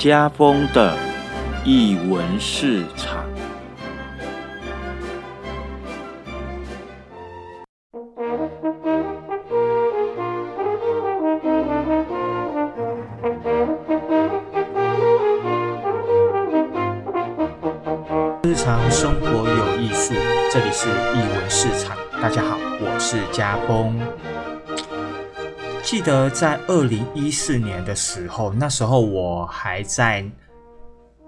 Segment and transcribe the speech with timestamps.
[0.00, 0.96] 家风的
[1.62, 3.22] 译文市场。
[18.42, 20.14] 日常生活有艺术，
[20.50, 21.94] 这里是译文市场。
[22.22, 24.00] 大家好，我是家风。
[25.90, 30.24] 记得在二零一四年的时候，那时候我还在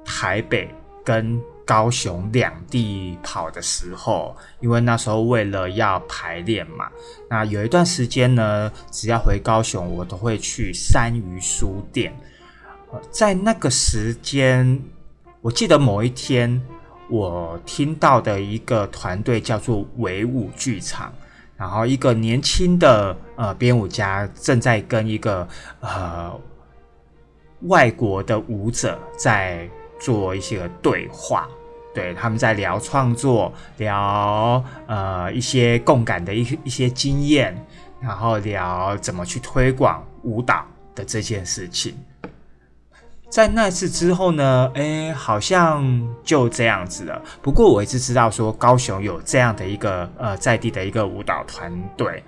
[0.04, 0.72] 台北
[1.04, 6.88] 跟高雄两地跑的时候，因为那时候为了要排练嘛，
[7.28, 12.16] 那有一段时间呢，只要回高雄，我都会去三鱼书店。
[13.10, 14.80] 在那个时间，
[15.40, 16.62] 我记得某一天，
[17.10, 21.12] 我听到的一个团队叫做维舞剧场，
[21.62, 25.46] 然后一个年轻的呃编舞家正在跟一个
[25.78, 26.32] 呃
[27.68, 31.48] 外国的舞者在做一些对话，
[31.94, 37.56] 对，他们在聊创作，聊呃一些共感的一一些经验，
[38.00, 40.66] 然后聊怎么去推广舞蹈
[40.96, 41.94] 的这件事情。
[43.32, 47.18] 在那次之后呢，哎，好像就这样子了。
[47.40, 52.22] 不过我一直知道说高雄有这样的一个呃在地的一个舞蹈团队。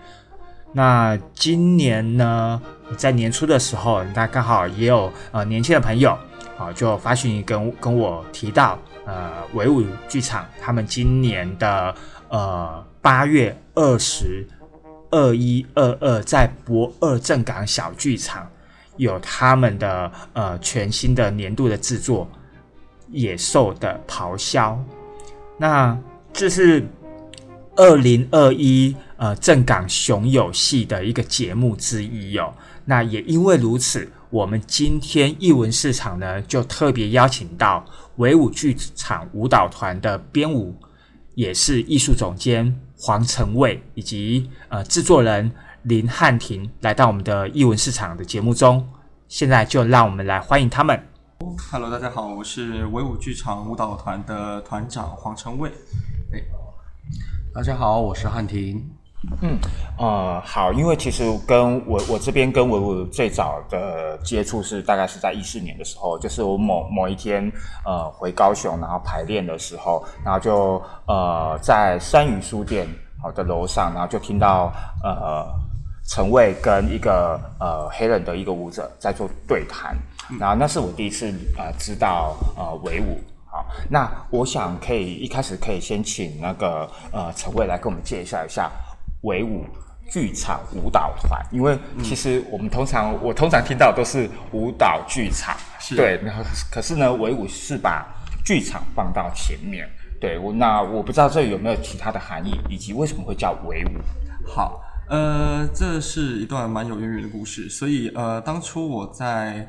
[0.73, 2.59] 那今年呢，
[2.97, 6.17] 在年初的时候，那刚好也有呃年轻的朋友
[6.57, 11.95] 啊、就发讯跟跟我提到，呃，维舞剧场他们今年的
[12.31, 14.49] 呃八月二十
[15.11, 18.49] 二一二二在博二正港小剧场。
[18.97, 22.29] 有他们的呃全新的年度的制作
[23.11, 24.73] 《野兽的咆哮》，
[25.59, 25.99] 那
[26.33, 26.87] 这是
[27.77, 32.53] 二零二一呃正港熊友戏的一个节目之一哦。
[32.85, 37.85] 那也因为如此，我们今天艺文市场呢就特别邀请到
[38.17, 40.77] 维舞剧场舞蹈团的编舞，
[41.35, 45.51] 也是艺术总监黄成卫以及呃制作人。
[45.85, 48.89] 林汉庭来到我们的艺文市场的节目中，
[49.29, 50.99] 现在就让我们来欢迎他们。
[51.71, 55.71] Hello，大家好，我是维舞剧场舞蹈团的团长黄成卫。
[57.55, 58.83] 大家好，我是汉庭。
[59.99, 67.53] 呃，好，因为其实跟我我这边跟维舞最早的接触是大概是在一四年的时候，就是我某某一天
[67.85, 72.89] 呃回高雄，然后排练的时候，然后就呃在山鱼书店
[73.23, 74.73] 好的楼上，然后就听到
[75.03, 75.47] 呃
[76.07, 79.97] 陈蔚跟一个呃黑人的一个舞者在做对谈，
[80.39, 83.19] 然后那是我第一次呃知道呃维舞。
[83.47, 88.71] 好，那我想可以一开始可以先请那个呃陈蔚来跟我们介绍一下
[89.23, 89.65] 维舞
[90.11, 95.57] 剧场舞蹈团，因为其实我们通常我通常听到都是舞蹈剧场，
[95.97, 98.05] 对，然后可是呢维舞是把
[98.45, 99.89] 剧场放到前面，
[100.21, 103.91] 对我那我不知道这有没有其他的含义，以及为什么会叫维舞？
[104.47, 104.83] 好，
[105.15, 107.69] 呃，这是一段蛮有渊源的故事。
[107.69, 109.65] 所以，呃，当初我在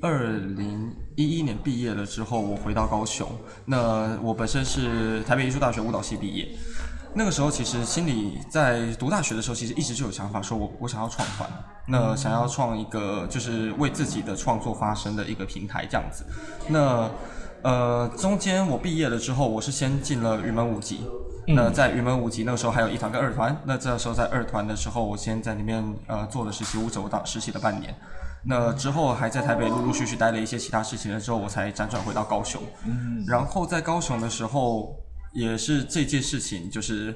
[0.00, 3.28] 二零一一年毕业了之后，我回到高雄。
[3.64, 6.56] 那我本身是台北艺术大学舞蹈系毕业。
[7.12, 11.50] 那个时候，其实心里在读大学的时候，其实一直就有想法，说我我想要创团，
[11.88, 16.24] 那想要创一个就是为自己的创作发声的一个平台这样子。
[16.68, 17.10] 那
[17.62, 21.00] 呃，中间我毕业了之后，我是先进了云门舞集。
[21.48, 27.94] 那在云门舞集那个时候还有一团跟二团，那这时候在二团的时候，我先在里面呃做了实习舞者，我当实习了半年。
[28.48, 32.62] 那之后还在台北陆陆续续待了一些其他事情了之后，我才辗转回到高雄。
[32.84, 34.96] 嗯，然后在高雄的时候，
[35.32, 37.14] 也是这件事情就是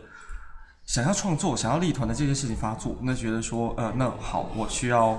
[0.85, 5.19] 想要创作、想要立团的这件事情发作，那觉得说呃，那好，我需要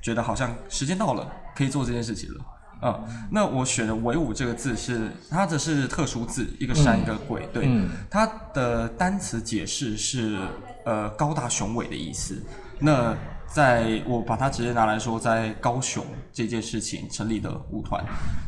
[0.00, 2.44] 觉得好像时间到了，可以做这件事情了。
[2.82, 3.00] 啊、
[3.30, 7.70] 那我选的“维舞”这个字是它的是特殊字，一个山一个鬼，对，
[8.10, 10.36] 它的单词解释是
[10.84, 12.42] 呃高大雄伟的意思。
[12.80, 18.04] 那在我把它直接拿来说，在高雄这件事情成立的舞团，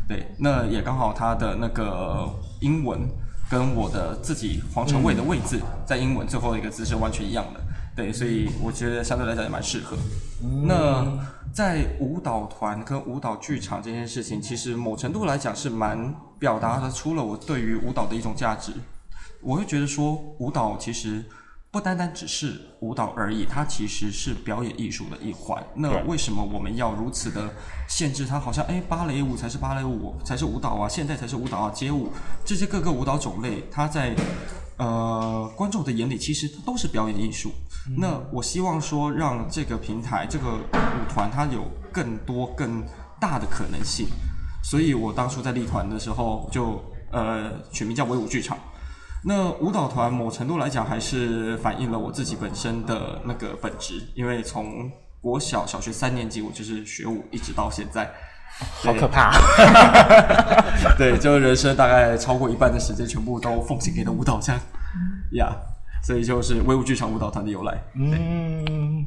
[0.09, 2.29] 对，那也刚好它的那个
[2.61, 3.09] 英文
[3.49, 7.61] 跟我的自己黄成卫的位字，在英文最后一个字是完全一样的，
[7.95, 9.97] 对，所以我觉得相对来讲也蛮适合。
[10.67, 11.07] 那
[11.55, 18.73] 在舞蹈团跟舞蹈剧场这件事情，其实某程度来讲是蛮表达的出了我对于舞蹈的一种价值。
[19.41, 21.25] 我会觉得说，舞蹈其实
[21.71, 25.63] 不单单只是舞蹈而已，它其实是表演艺术的一环。
[25.77, 27.49] 那为什么我们要如此的
[27.87, 28.41] 限制它？
[28.41, 32.11] 好像哎，芭蕾舞才是芭蕾舞，才是舞蹈啊，现代才是舞蹈啊，街舞
[32.45, 34.13] 这些各个舞蹈种类，它在
[34.77, 37.53] 呃观众的眼里其实都是表演艺术。
[37.97, 42.83] 那我希望说，让这个平台、这个舞团它有更多更
[43.21, 44.07] 大的可能性。
[44.63, 46.83] 所以我当初在立团的时候就
[47.13, 48.59] 呃取名叫威武剧场。
[49.23, 58.13] 那舞蹈团某程度来讲，还是反映了我自己本身的那个本质，因为从国小小学三年级我就是学舞，一直到现在。
[58.83, 59.33] 好可怕！
[60.97, 64.61] 对，就人生大概超过一半的时间，全部都奉献给了舞蹈这样
[65.33, 65.55] 呀，
[66.03, 67.83] 所以就是威武剧场舞蹈团的由来。
[67.95, 69.05] 嗯，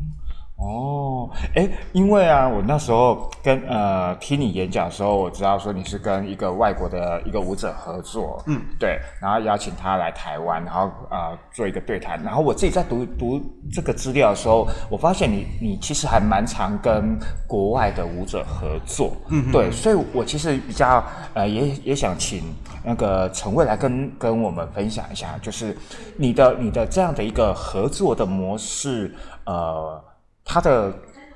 [0.57, 12.19] 哦，哎，因为啊，我那时候跟呃听你演讲的时候，我知道说你是跟一个外国的一个舞者合作，嗯，对，然后邀请他来台湾，然后呃做一个对谈。
[12.23, 13.39] 然后我自己在读读
[13.71, 17.15] 这个资料的时候，我发现你你其实还蛮常跟
[17.47, 21.03] 国外的舞者合作，嗯，对，所以我其实比较
[21.35, 22.41] 呃也也想请
[22.83, 25.77] 那个陈蔚来跟跟我们分享一下，就是
[26.17, 29.13] 你的你的这样的一个合作的模式，
[29.45, 30.03] 呃。
[30.47, 30.91] 它的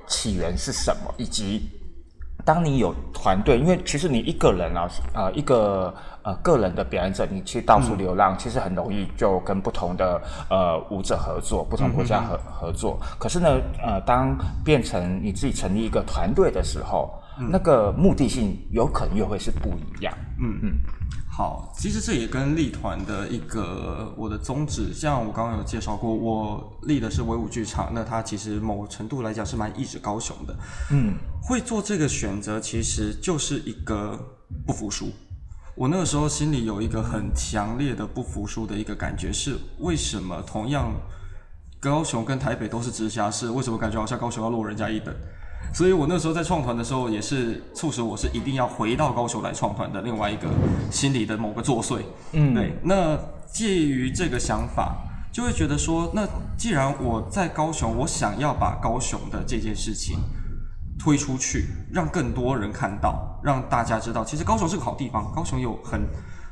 [0.08, 1.14] 起源是什么？
[1.18, 1.70] 以及
[2.44, 5.94] 当你有团队，因为其实你一个人啊，呃，一个
[6.24, 10.20] 呃个人的表演者，你去到处流浪，其实很容易就跟不同的
[10.50, 13.00] 呃舞者合作，不同国家合合作。
[13.20, 13.48] 可是呢，
[13.86, 14.36] 呃，当
[14.66, 17.14] 变成你自己成立一个团队的时候，
[17.52, 20.12] 那个目的性有可能又会是不一样。
[20.40, 20.74] 嗯嗯。
[21.34, 30.54] 好，其实这也跟立团的一个我的宗旨，像我刚刚有介绍过，我立的是威武剧场，那它其实某程度来讲是蛮意志高雄的。
[30.92, 34.20] 嗯，会做这个选择，其实就是一个
[34.68, 35.10] 不服输。
[35.74, 40.92] 我那个时候心里有一个很强烈的不服输的一个感觉，是为什么同样
[41.80, 45.16] 高雄跟台北都是直辖市，为什么感觉好像高雄要落人家一等？
[45.74, 50.50] 所以我那时候在创团的时候，也是促使我是一定要回到高雄来创团的另外一个
[50.92, 52.02] 心理的某个作祟。
[52.34, 52.78] 嗯，对。
[52.84, 53.18] 那
[53.52, 54.98] 介于这个想法，
[55.32, 56.28] 就会觉得说，那
[56.58, 60.20] 既然我在高雄，我想要把高雄的这件事情
[61.00, 66.02] 推出去，让更多人看到，让大家知道，其实高雄是个好地方，高雄有很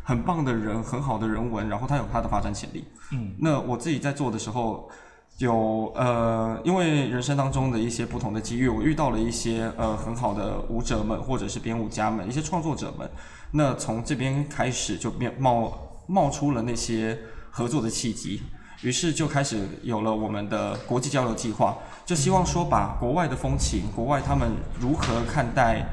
[0.02, 2.86] 很棒的人，很好的人文，然后它有它的发展潜力。
[3.12, 4.90] 嗯，那我自己在做的时候。
[5.40, 13.10] 有呃，因为人生当中的一些不同的机遇，我遇到了一些呃很好的舞者们，或者是编舞家们，一些创作者们。
[13.52, 15.10] 那从这边开始就
[15.40, 15.74] 冒
[16.08, 17.18] 冒出了那些
[17.52, 18.42] 合作的契机，
[18.82, 25.86] 于是就开始有了我们的国际交流计划，就希望说把国外的风情，国外他们如何看待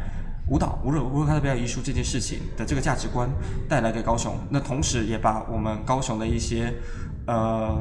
[0.50, 3.31] 舞蹈、无论如何看待表演艺术这件事情的这个价值观
[3.69, 4.37] 带来给高雄。
[4.50, 6.75] 那同时也把我们高雄的一些
[7.28, 7.78] 呃。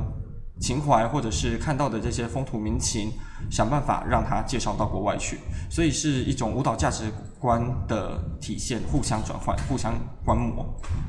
[0.60, 3.12] 情怀，或者是看到的这些风土民情，
[3.52, 9.94] 想办法让他介绍到国外去，所以是一种舞蹈价值观的体现，互相转换，互相
[10.24, 10.66] 观摩，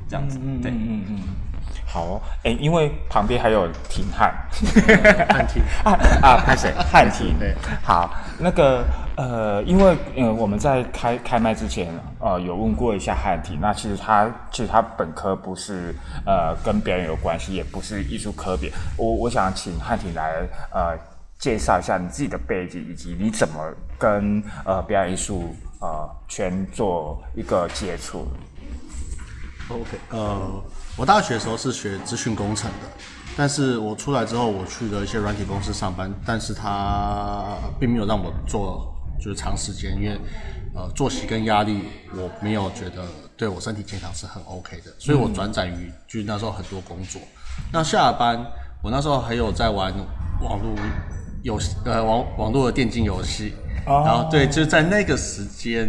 [0.08, 1.19] 这样子，对，嗯嗯。
[1.88, 4.34] 好，哦哎，因为旁边还有廷汉，
[5.30, 6.72] 汉廷 啊啊，拍谁？
[6.90, 8.84] 汉廷，对，好，那个
[9.16, 11.88] 呃，因为呃，我们在开开麦之前，
[12.18, 15.94] 呃，有问过一下汉廷，那其实他其实他本科不是
[16.26, 20.42] 呃跟表演有关系，也不是艺术科别，我我想请汉廷来
[20.74, 20.98] 呃
[21.38, 28.26] 介绍一下你自己的背景，以及你怎么跟呃表演艺术呃圈做一个接触。
[29.68, 30.62] OK，呃。
[30.96, 32.88] 我大学的时候是学资讯工程的，
[33.36, 40.18] 但是我出来之后，我去了一些软体公司上班，但是他并没有让我做就是长时间，因为
[40.74, 41.84] 呃作息跟压力
[42.14, 43.04] 我没有觉得
[43.36, 47.20] 对我身体健康是很 OK 的，所以我转展于就是那时候很多工作。
[47.70, 48.42] 那下班
[48.82, 49.92] 我那时候还有在玩
[50.40, 50.74] 网络
[51.42, 53.52] 游戏，呃网网络的电竞游戏，
[53.84, 55.86] 然后对，就是在那个时间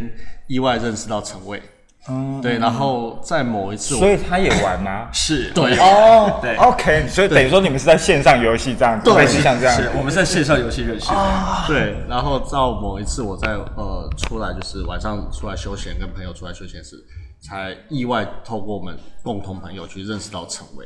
[0.48, 1.64] 意外认识到陈伟。
[2.10, 5.10] 嗯，对，然后在某一次，所以他也玩吗？
[5.12, 16.96] 是，对，哦， 对，OK，所以等于说你们是在线上游戏这样子，对，是像这样，是我们在线上游戏认识的，对，然后到某一次我在呃出来就是晚上出来休闲，跟朋友出来休闲时，
[17.42, 20.86] 才意外透过我们共同朋友去认识到陈威，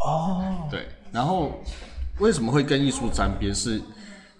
[0.00, 1.52] 哦，对，然后
[2.18, 3.54] 为什么会跟艺术沾边？
[3.54, 3.78] 是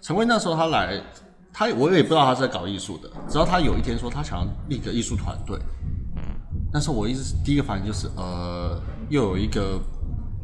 [0.01, 0.99] 陈威那时候他来，
[1.53, 5.55] 他我也不知道他在搞艺术的，直到他有一天说他想要立个艺术团队。
[6.71, 9.79] 但是我一直第一个反应就是，呃，又有一个，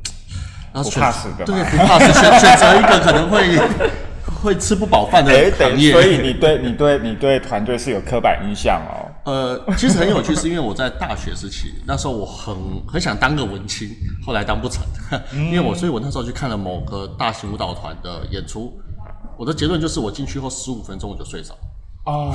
[0.74, 3.60] 不怕死的，对，不怕死，选 选择一个可能会
[4.42, 5.92] 会吃不饱饭的行业。
[5.92, 9.12] 所以你对你对你对团队是有刻板印象哦。
[9.26, 12.56] 呃，其实很有趣，是因为我在大学时期，那时候我很
[12.88, 13.90] 很想当个文青，
[14.26, 14.84] 后来当不成，
[15.32, 18.74] 因为我所以我那时候去看了某个大型舞蹈团的演出，
[19.38, 21.54] 我的结论就是我进去后十五分钟我就睡着。
[22.06, 22.34] 哦，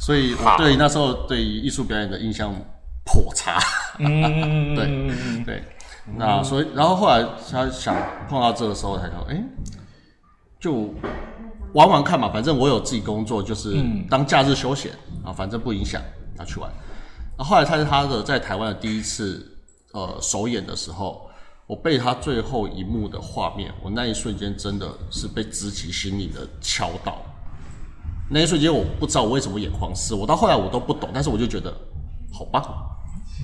[0.00, 2.54] 所以我对那时候对于艺术表演的印象。
[3.04, 3.58] 破差，
[3.98, 5.64] 嗯，对对，
[6.16, 7.94] 那所以，然后后来他想
[8.28, 9.44] 碰到这个时候，才说，哎，
[10.58, 10.94] 就
[11.74, 13.76] 玩玩看嘛，反正我有自己工作，就是
[14.08, 14.92] 当假日休闲
[15.24, 16.00] 啊，反正不影响，
[16.36, 16.70] 拿去玩。
[17.36, 19.58] 那后来他是他的在台湾的第一次
[19.92, 21.28] 呃首演的时候，
[21.66, 27.18] 我被他最后一幕的画面，我那一瞬间真的是被直击心里的敲到。
[28.30, 31.70] 那一瞬间我不知道我为什么眼眶湿，我到后来我都不懂，但是我就觉得
[32.32, 32.62] 好棒，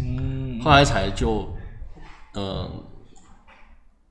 [0.01, 1.49] 嗯，后来才就
[2.35, 2.71] 呃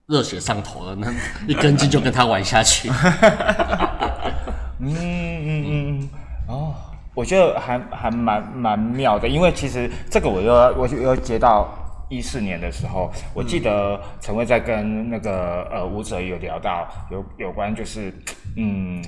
[0.08, 1.12] 热血上头了，那
[1.48, 2.89] 一根筋就跟他玩下去。
[4.79, 6.10] 嗯嗯嗯，
[6.48, 6.74] 哦，
[7.13, 11.67] 我觉得还还蛮蛮妙的，因为其实这个我又要我就又接到
[12.10, 18.13] 一四年的时候，我记得陈慧在跟那个呃舞者有聊到有有关就是
[18.55, 19.03] 嗯。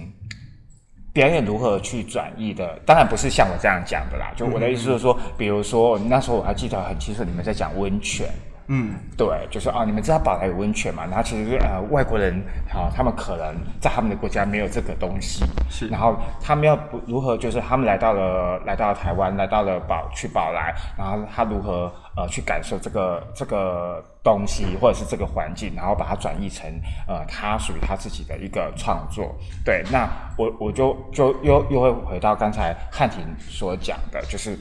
[1.13, 2.79] 表演如何去转译的？
[2.85, 4.31] 当然不是像我这样讲的啦。
[4.35, 8.27] 就我的意思是说，比如说那时候我还记得很清楚，你们在讲温泉。
[8.73, 11.05] 嗯，对，就是啊，你们知道宝来有温泉嘛？
[11.05, 15.89] 然后其实呃，外国人好，他们可能在他们的国家没有这个东西，是。
[15.89, 26.65] 然后他们要不如何，就是他们来到了来到了台湾，来到了宝去宝来，然后他如何呃去感受这个这个东西或者是这个环境，然后把它转译成
[27.09, 29.35] 呃他属于他自己的一个创作。
[29.65, 34.57] 对，那我我就就又又会回到刚才汉庭所讲的，就是。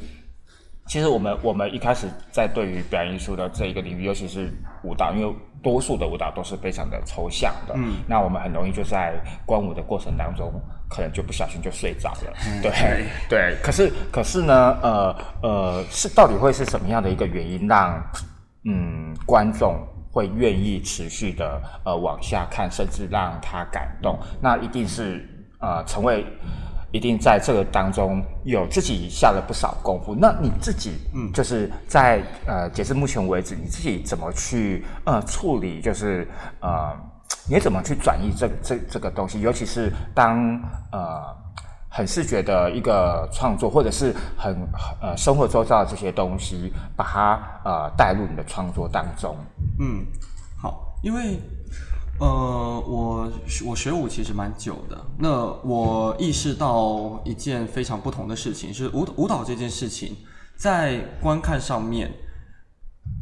[0.91, 5.33] 其实我们我们一开始在对于表演艺术的这一个领域，尤其是舞蹈，因为
[5.63, 9.15] 多数的舞蹈都是非常的抽象的，嗯，那我们很容易就在
[9.47, 10.53] 观舞的过程当中，
[10.89, 12.73] 可能就不小心就睡着了， 对
[13.29, 13.57] 对。
[13.63, 18.03] 可是可是呢，呃呃，是到底会是什么样的一个原因，让
[18.65, 19.77] 嗯观众
[20.11, 24.19] 会愿意持续的呃往下看，甚至让他感动？
[24.43, 25.25] 那一定是
[25.61, 26.27] 呃成为。
[26.93, 30.15] 一定在这个当中有自己下了不少功夫。
[30.15, 35.81] 那你自己，嗯，就是在呃，截至目前为止，你自己怎么去呃处理？
[35.81, 36.27] 就是
[36.61, 36.97] 呃，
[37.49, 39.41] 你怎么去转移这这这个东西？
[39.41, 41.23] 尤其是当呃
[41.89, 44.57] 很视觉的一个创作，或者是很
[45.01, 49.37] 呃生活周遭的这些东西，把它呃带入你的创作当中。
[49.79, 50.05] 嗯，
[50.61, 51.39] 好，因为。
[52.21, 53.33] 呃，我
[53.65, 55.07] 我学舞其实蛮久的。
[55.19, 60.15] 那我意识到一件非常不同的事情，是舞舞蹈这件事情，
[60.55, 62.13] 在观看上面，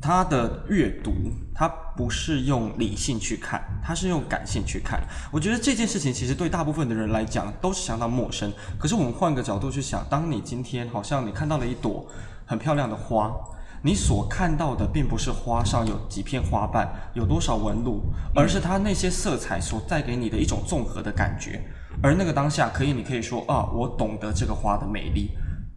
[0.02, 1.12] 它的阅读，
[1.54, 5.00] 它不是用理性去看，它是用感性去看。
[5.30, 8.52] 我觉得这件事情其实对大部分的人来讲都是相当陌生。
[8.80, 12.04] 可是我们换个角度去想，当你今天好像你看到了一朵
[12.44, 13.32] 很漂亮的花。
[13.82, 18.02] 你所看到的并不是花上有几片花瓣，有多少纹路，
[18.34, 21.62] 而是它那些色彩所带给你的一种综合的感觉。
[22.02, 25.30] 而那个当下，可以你可以说啊，我懂得这个花的美丽。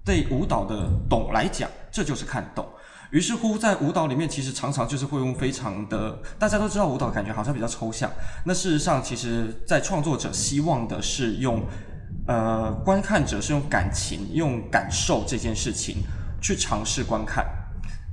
[0.03, 2.67] 对舞蹈的懂来讲，这就是看懂。
[3.11, 8.09] 于是乎，在舞蹈里面，其实常常就是会用非常的，大家都知道舞蹈感觉好像比较抽象。
[8.45, 11.61] 那事实上，其实在创作者希望的是用，
[12.25, 15.97] 呃，观看者是用感情、用感受这件事情
[16.41, 17.45] 去尝试观看。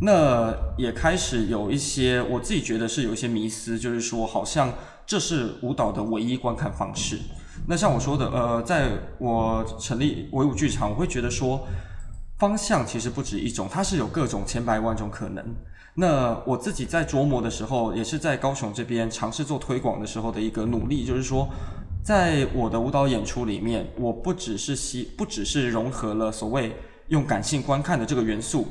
[0.00, 4.72] 那也开始有一些，我自己觉得是有一些迷思，就是说，好像
[5.04, 7.18] 这是舞蹈的唯一观看方式。
[7.66, 11.66] 那像我说的，呃，在我成立唯舞剧场，我会觉得说，
[12.38, 15.44] 方向其实不止一种，它是有各种千百万种可能。
[15.94, 21.48] 那我自己在琢磨的时候，也是在高雄这边尝试做推广的时候的一个努力，就是说，
[22.04, 26.76] 在我的舞蹈演出里面，我不只是希，不只是融合了所谓
[27.08, 28.68] 用感性观看的这个元素。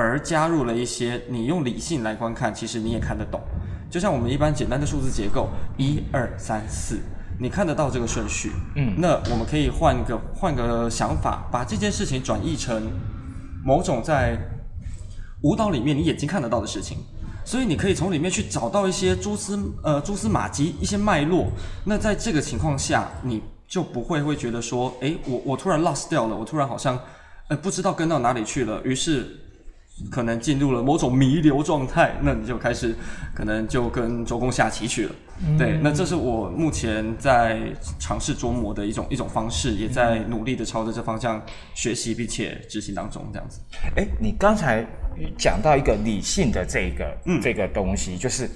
[0.00, 3.40] 而加入了一些你用理性来观看，其实你也看得懂。
[3.90, 6.98] 就像我们一般简单的数字结构，一二三四，
[7.38, 8.52] 你看得到这个顺序。
[8.76, 12.90] 嗯，那我们可以换个换个想法，把这件事情转译成
[13.64, 14.38] 某种在
[15.42, 16.98] 舞蹈里面你眼睛看得到的事情。
[17.44, 21.48] 所以你可以从里面去找到一些蛛丝呃蛛丝马迹，一些脉络。
[21.84, 26.96] 那在这个情况下，你就不会会觉得说，诶，我我突然 lost 掉了，我突然好像
[27.48, 28.80] 呃不知道跟到哪里去了。
[28.84, 29.36] 于是。
[30.10, 32.94] 可能进入了某种弥留状态，那你就开始
[33.34, 35.12] 可能就跟周公下棋去了。
[35.58, 37.58] 对，那这是我目前在
[37.98, 41.40] 尝试琢磨的一种一种方式，也在努力的朝着这方向
[41.74, 43.26] 学习并且执行当中。
[43.32, 43.60] 这样子。
[43.96, 44.86] 哎，你刚才
[45.38, 48.48] 讲到一个理性的这个这个东西，就是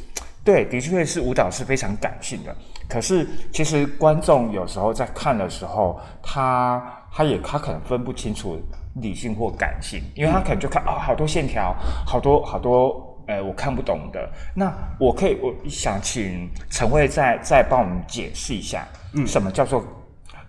[0.45, 2.55] 对，的确是舞蹈是非常感性的。
[2.87, 8.61] 可是其实观众有时候在看的时候，他他也他可能分不清楚。
[9.01, 11.75] 理性或感性，因为他可能就看啊，好多线条，
[12.07, 14.31] 好多好多，呃，我看不懂的。
[14.55, 19.85] 那我可以，我想请陈慧再再帮我们解释一下，嗯，什么叫做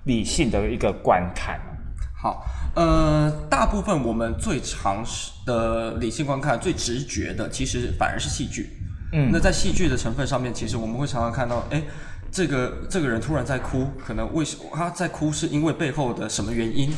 [0.04, 1.60] 理性的一个观看？
[2.22, 5.04] 好，呃，大部分我们最常
[5.46, 8.70] 的理性观看，最直觉的，其实反而是戏剧。
[9.14, 11.82] 嗯，那在戏剧的成分上面，其实我们会常常看到，哎，
[12.32, 16.92] 这个这个人突然在哭，可能为什么他在哭，是因为背后的什么原因？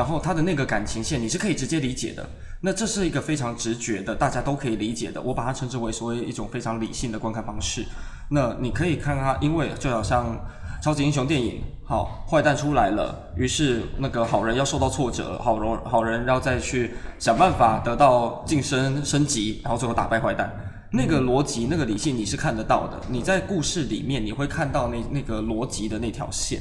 [0.00, 2.26] 然后他的那个感情线你是可以直接理解的。
[2.62, 5.20] 那这是一个非常直觉的，大家都可以理解的。
[5.20, 7.84] 我把它称之为所谓一种非常理性的观看方式。
[8.30, 10.42] 那你可以看它，因为就好像
[10.82, 20.50] 超级英雄电影，好，坏蛋出来了，于是那个好人要受到挫折，好人好人要再去想办法得到晋升升级，然后最后打败坏蛋。
[20.90, 26.58] 那个逻辑、那个理性你是看得到的，你在故事里面你会看到那那个逻辑的那条线。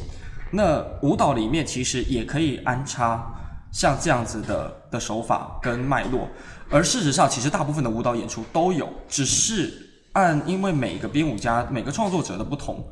[0.52, 3.36] 那舞蹈里面其实也可以安插。
[3.72, 6.28] 像这样子的的手法跟脉络，
[6.72, 9.72] 而事实上，其实大部分的舞蹈演出都有，只是
[10.14, 12.84] 按因为每个编舞家、每个创作者的不同，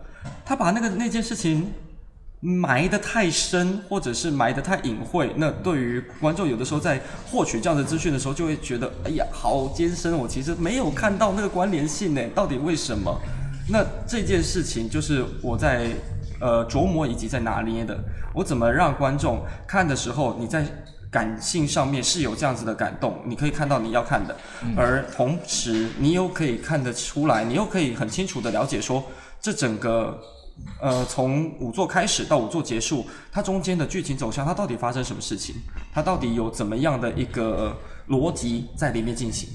[0.46, 1.68] 他把那个那件事情
[2.42, 13.20] 埋得太深，或者是埋得太隐晦，那对于观众有的时候在获取这样的资讯的时候，就会觉得，哎呀，好艰深，我其实没有看到那个关联性呢，到底为什么？
[13.68, 15.90] 那这件事情就是我在。
[16.40, 17.98] 呃，琢磨以及在拿捏的，
[18.34, 20.66] 我怎么让观众看的时候，你在
[21.10, 24.36] 感性上面是有这样子的感动，你可以看到你要看的，
[24.76, 29.04] 而同时你又可以看得出来，你又可以很清楚的了解说，
[29.40, 30.20] 这整个
[30.82, 35.56] 呃从五座开始到五座结束，它中间的剧情走向，它到底发生什么事情，
[35.94, 37.76] 它到底有怎么样的一个
[38.10, 39.50] 逻辑在里面进行。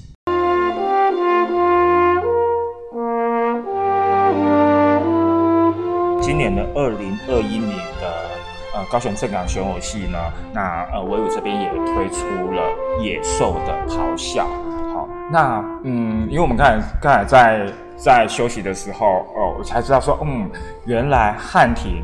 [6.23, 8.29] 今年的二零二一年的
[8.73, 10.17] 呃高雄正港选偶戏呢，
[10.53, 12.63] 那呃维武这边也推出了
[13.01, 14.47] 野兽的咆哮。
[14.93, 20.49] 好，那嗯，因为我们刚才刚才在在休息的时候哦，我才知道说，嗯，
[20.85, 22.01] 原来汉庭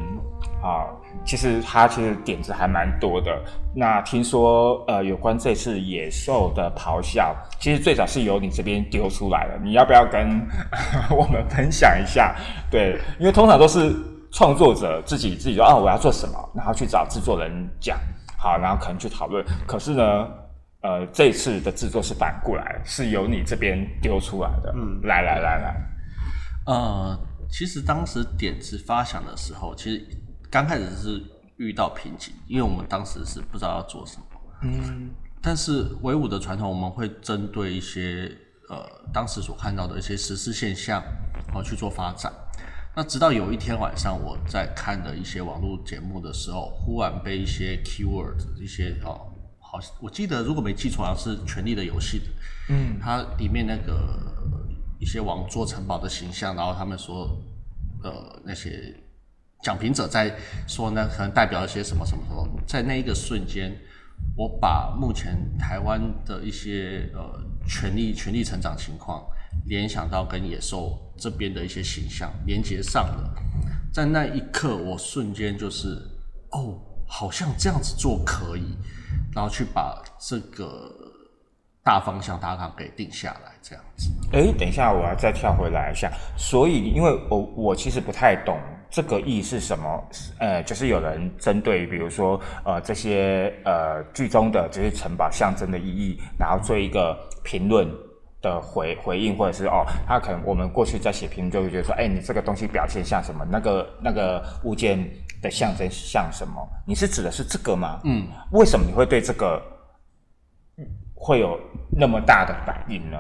[0.62, 0.84] 啊，
[1.26, 3.40] 其实他其实点子还蛮多的。
[3.76, 10.42] 那听说呃有关这次野兽的咆哮，其实最早是由你这边丢出来的，你要不要跟
[11.16, 12.36] 我们分享一下？
[12.70, 13.96] 对，因为通常都是。
[14.32, 18.00] 创作者自己自己说啊，我要做什么，然后去找制作人讲，
[18.38, 19.44] 好，然后可能去讨论。
[19.66, 20.28] 可是呢，
[20.84, 24.72] 呃，这次的制作是反过来，是由你这边丢出来的。
[24.78, 25.76] 嗯，来来来来，
[26.68, 30.06] 呃，其实当时点子发想的时候，其实
[30.50, 31.24] 刚开始是
[31.58, 34.24] 遇到瓶颈，因为我们当时是不知道要做什么。
[34.64, 35.10] 嗯，
[35.42, 38.32] 但是唯舞的传统，我们会针对一些
[38.70, 38.84] 呃
[39.14, 41.02] 当时所看到的一些实施现象，
[41.48, 42.34] 然后去做发展。
[42.96, 52.28] 那直到有一天晚上，我在看的一些网络节目的时候，忽然被一些 keyword 一些哦，好，我记得如果没记错，好像是《权力的游戏》的，
[52.70, 53.96] 嗯，它里面那个
[55.00, 57.40] 一些王座城堡的形象，然后他们说，
[58.04, 58.94] 呃，那些
[59.62, 60.34] 讲评者在
[60.68, 63.76] 说呢，可能代表一些什么什么什么，在那一个瞬间，
[64.36, 69.24] 我把目前台湾的一些呃权力权力成长情况。
[69.66, 73.34] 联想到跟野兽这边的一些形象连接上了，
[73.92, 75.98] 在那一刻，我瞬间就是
[76.52, 78.78] 哦，好像这样子做可以，
[79.34, 80.94] 然后去把这个
[81.84, 84.12] 大方向大纲给定下来，这样子。
[84.32, 86.12] 哎，等一下，我要再跳回来一下。
[86.38, 88.56] 所以，因为我我其实不太懂
[88.90, 97.88] 这个意是什么，呃，就是有人针对，比如说呃这些呃剧中的这些城堡象征的意义，然后做一个评论。
[98.42, 103.46] 的回回应，或者是哦，他可能我们过去在写评论就会觉得说，哎，你这个东西表现像什么？
[103.52, 104.98] 那个那个物件
[105.42, 106.66] 的象征像什么？
[106.88, 108.00] 你是指的是这个吗？
[108.06, 109.62] 嗯，为什么你会对这个
[111.14, 111.60] 会有
[111.92, 113.18] 那么大的反应呢？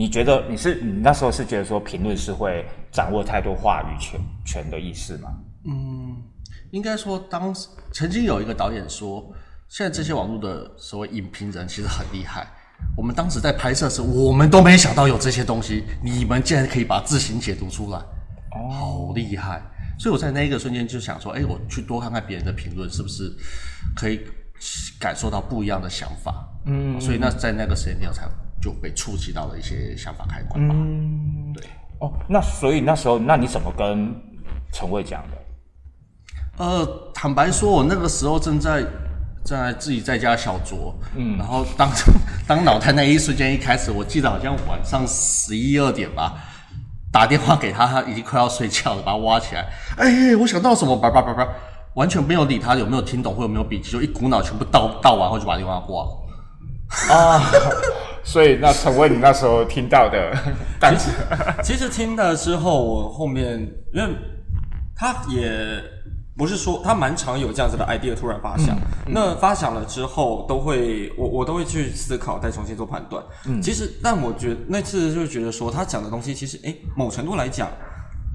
[0.00, 5.28] 你觉得你是你那时候是觉得说评论是会掌握太多话语权权的意思吗？
[5.66, 6.16] 嗯，
[6.70, 9.30] 应该说当时曾经有一个导演说，
[9.68, 12.46] 现在这些网络的所谓影评人其实很厉害。
[12.96, 19.60] 我们当时在拍摄时，我们都没想到有这些东西，你们竟然可以把自行解读出来，哦，好厉害！
[19.98, 23.30] 所以我在那一个瞬间就想说，哎，我去多看看别人的评论，是不是
[23.94, 24.22] 可以
[24.98, 26.48] 感受到不一样的想法？
[26.64, 28.26] 嗯，所以那在那个时间点才
[28.60, 30.74] 就被触及到了一些想法开关吧。
[30.76, 31.64] 嗯，对。
[32.00, 34.14] 哦，那所以那时候，那你怎么跟
[34.72, 36.64] 陈卫讲的？
[36.64, 38.84] 呃，坦白说，我那个时候正在。
[39.42, 41.90] 在自己在家小酌，嗯，然后当
[42.46, 46.34] 当脑袋那一瞬间一开始，我记得好像晚上十一二点吧，
[47.10, 51.48] 打电话给他，他已经快要睡觉了，把他挖起来，哎，我想到什么，叭叭叭叭，
[51.94, 56.10] 完全没有理他有没有听懂或有没有笔记，就一股脑全部倒倒完后就把电话挂了。
[57.10, 57.40] 啊，
[58.22, 60.32] 所以那成为你那时候听到的，
[60.80, 61.10] 其实
[61.62, 63.60] 其实听了之后，我后面
[63.92, 64.14] 因为
[64.96, 65.82] 他也。
[66.36, 68.74] 不是说他蛮常有这样子的 idea 突然发想，
[69.08, 73.22] 那发想了之后都会我我都会去思考再重新做判断。
[73.44, 77.68] 嗯，其实但我觉得那次就觉得说他讲的东西其实诶某程度来讲，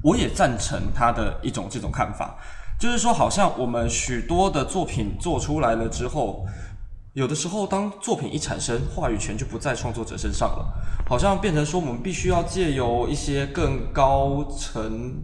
[0.04, 2.36] 我也赞成他的一种这种看法。
[2.78, 6.44] 就是说，好像我们许多的作品做出来了之后，
[7.16, 10.66] 有的时候当作品一产生，话语权就不在创作者身上了，
[11.08, 15.14] 好像变成说我们必须要借由一些更高层、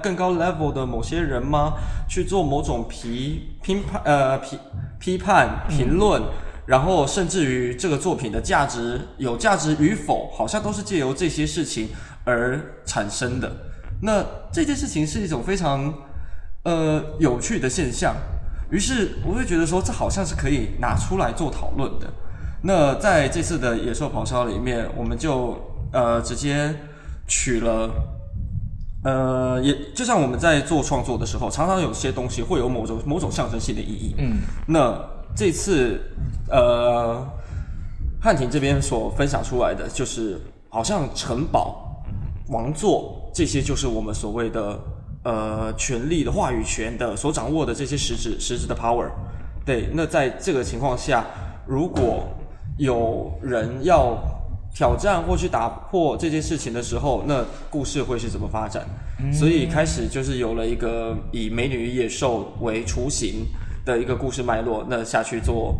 [0.00, 1.72] 更高 level 的某些人吗，
[2.08, 4.58] 去做某种批批判呃批
[5.00, 6.22] 批判评论。
[6.64, 11.88] 然后，甚至于这个作品的价值有价值与否，好像都是借由这些事情
[12.24, 13.50] 而产生的。
[14.02, 15.92] 那这件事情是一种非常
[16.62, 18.14] 呃有趣的现象。
[18.70, 22.06] 于是我会觉得说，这好像是可以拿出来做讨论的。
[22.62, 25.56] 那在这次的野兽咆哮里面，我们就
[25.92, 26.74] 呃直接
[27.26, 27.88] 取了
[29.04, 34.14] 呃，也就像我们在做创作的时候，常常有些东西会有某种某种象征性的意义。
[34.18, 34.98] 嗯，那
[35.36, 36.00] 这次
[36.50, 37.24] 呃
[38.20, 42.02] 汉庭这边所分享出来的，就是好像城堡、
[42.48, 44.76] 王座这些，就是我们所谓的
[45.28, 49.06] 呃权力的话语权的所掌握的这些实质实质的 power。
[49.66, 51.22] 对，那在这个情况下，
[51.66, 52.26] 如果
[52.78, 54.16] 有人要
[54.74, 58.86] 挑战或去打破这件事情的时候，那故事会是怎么发展？
[59.30, 63.44] 所以开始就是有了一个以美女与野兽为雏形
[63.84, 65.76] 的一个故事脉络，那下去做，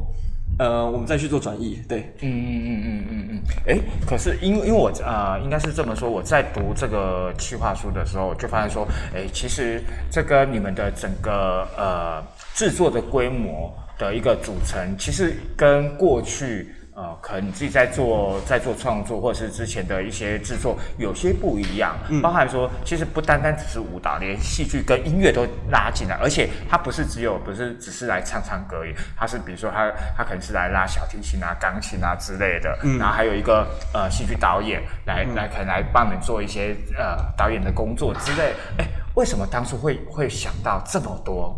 [0.59, 12.23] 呃，我们再去做转译，对，嗯嗯嗯嗯嗯嗯，哎，可是因为因为我呃，应该是这么说，我在读这个企划书的时候，就发现说，哎，其实这跟你们的整个呃
[12.55, 16.75] 制作的规模的一个组成，其实跟过去。
[16.99, 28.83] 呃，可能你自己在做在做创作，或者是之前的一些制作有些不一样，包含说其实不单单只是舞蹈，连戏剧跟音乐都拉进来，而且它不是只有不是只是来唱唱歌，
[29.17, 38.55] 它是比如说他他可能是来拉小提琴啊、钢琴啊之类的，然后还有一个呃戏剧导演来来可能来帮你做一些呃导演的工作之类。
[38.79, 38.85] 哎，
[39.15, 41.57] 为什么当初会会想到这么多，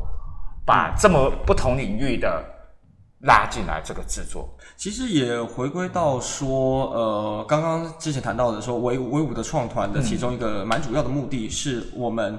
[0.66, 2.44] 把这么不同领域的
[3.20, 4.48] 拉进来这个制作？
[4.76, 12.38] 其实也回归到说，呃，刚刚之前谈到的说，维维舞的创团的其中一个蛮主要的目的是，我们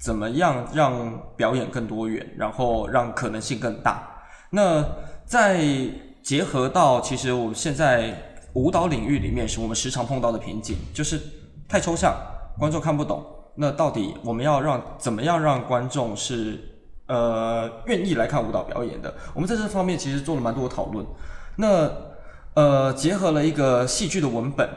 [0.00, 4.02] 怎么样让表演更多元，然后让可能性更大。
[4.50, 4.84] 那
[5.24, 5.64] 在
[6.22, 11.20] 结合到，其实我们现在舞蹈领域里面，是我们时常碰到的瓶颈，就是
[11.68, 12.14] 太抽象，
[12.58, 13.24] 观众看不懂。
[13.54, 16.75] 那到底我们要让怎么样让观众是
[17.06, 19.14] 呃愿意来看舞蹈表演的？
[19.34, 21.04] 我们在这方面其实做了蛮多的讨论。
[21.56, 21.90] 那
[22.54, 24.68] 呃，结合了一个戏剧的文本，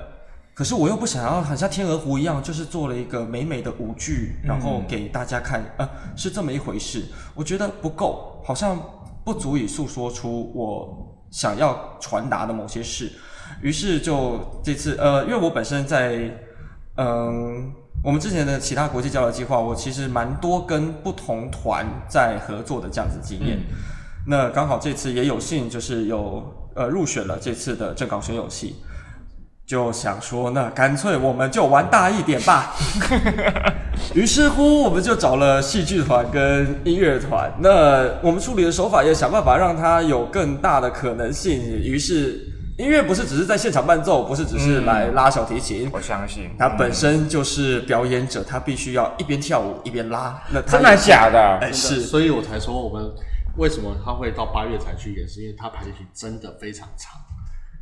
[0.53, 7.05] 可是我又不想要很像天鹅湖一样，就是做了一个美美的舞剧，然后给大家看，呃，是这么一回事。
[7.33, 8.77] 我觉得不够，好像
[9.23, 13.11] 不足以诉说出我想要传达的某些事。
[13.61, 16.29] 于是就这次，呃，因为我本身在
[16.97, 17.71] 嗯，
[18.03, 23.59] 我们之前的其他国际交流计划，我其实蛮多跟不同团在合作的这样子经验。
[24.27, 26.55] 那刚好这次也有幸，就是有。
[26.75, 28.75] 呃，入选了这次的正港选友戏，
[29.65, 32.73] 就想说，那干脆我们就玩大一点吧。
[34.15, 37.51] 于是乎，我们就找了戏剧团跟音乐团。
[37.59, 41.59] 那我们处理的手法也想办法让它有更大的可能性。
[41.59, 42.48] 于是，
[42.79, 45.89] 音乐不是只是在现场伴奏，不是只是来拉小提琴。
[45.91, 50.41] 我相信，他本身就是表演者，他必须要一边跳舞一边拉。
[50.51, 51.59] 那真的假的？
[51.61, 53.11] 哎，是，所以我才说我们。
[53.57, 55.27] 为什么他会到八月才去演？
[55.27, 57.11] 是因为他排练期真的非常长。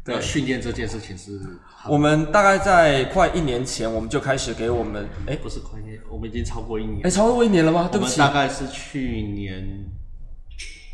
[0.03, 1.39] 对，训练这件事情是。
[1.88, 7.05] 我们大概在快一年前，我们就开始给我们，哎，不是快一年，我们已经超过一年。
[7.05, 7.88] 哎，超过一年了吗？
[7.91, 8.17] 对不起。
[8.17, 9.86] 大概是去年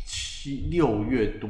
[0.04, 1.48] 七六月多，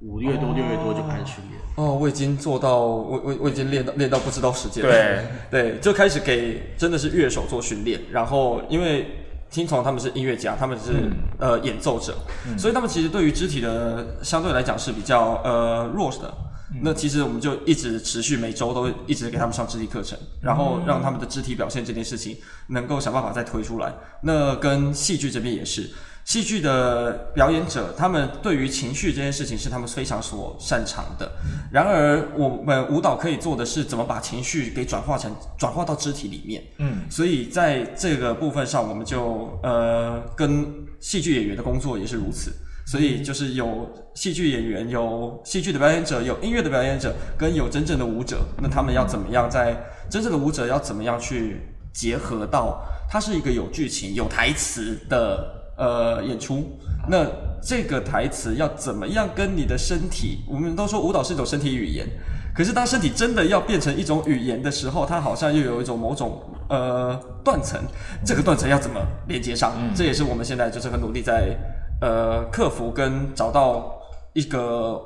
[0.00, 1.60] 五月多六月多就开始训练。
[1.76, 4.82] 哦，我已经做到，我我我已经练到练到不知道时间。
[4.82, 9.06] 对对，就开始给真的是乐手做训练，然后因为。
[9.50, 12.16] 听从他们是音乐家，他们是呃演奏者，
[12.58, 16.34] 所以他们其实对于肢体的相对来讲是比较呃弱的。
[16.82, 22.36] 那其实我们就一直持续每周都一直给他们上肢体课程，然后让他们的肢体表现这件事情
[22.70, 23.94] 能够想办法再推出来。
[24.22, 25.88] 那跟戏剧这边也是。
[26.24, 31.30] 戏剧的表演者，他们对于情绪这件事情是他们非常所擅长的。
[31.70, 36.64] 然而，我们舞蹈可以做的是怎么把情绪给转化成转化到肢体里面。
[36.78, 40.66] 嗯，所以在这个部分上，我们就呃跟
[40.98, 42.50] 戏剧演员的工作也是如此。
[42.86, 48.40] 所以就是有戏剧演员，有戏剧的表演者，有音乐的表演者，跟有真正的舞者。
[48.62, 49.76] 那他们要怎么样在
[50.08, 51.60] 真正的舞者要怎么样去
[51.92, 55.62] 结合到它是一个有剧情、有台词的。
[55.76, 57.26] 呃演出，那
[57.62, 60.44] 这个台词要怎么样跟你的身体？
[60.48, 62.06] 我们都说舞蹈是一种身体语言，
[62.54, 67.80] 可是当身体真的要变成一种语言的时候，它好像又有一种某种呃断层，
[68.24, 69.72] 这个断层要怎么连接上？
[69.94, 71.56] 这也是我们现在就是很努力在
[72.00, 73.94] 呃克服跟找到
[74.34, 75.00] 一个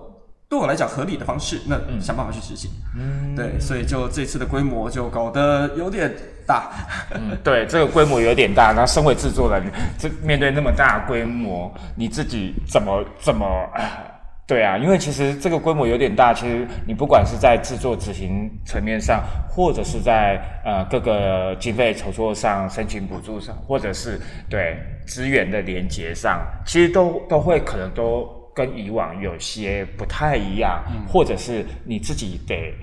[0.48, 2.70] 对我来讲合理的方式，那想办法去执行。
[2.96, 6.10] 嗯，对，所以就这次的规模就搞得有点
[6.46, 6.70] 大。
[7.10, 8.72] 嗯，对，这个规模有点大。
[8.74, 9.62] 那身为制作人，
[9.98, 13.46] 这面对那么大的规模，你自己怎么怎么？
[13.74, 14.14] 哎
[14.48, 28.26] 对啊，因为其实这个规模有点大，其实你不管是在制作执行层面上，或者是在呃各个经费筹措上、申请补助上，或者是对资源的连接上，其实都都会可能都
[28.58, 32.74] 跟以往有些不太一样，或者是你自己得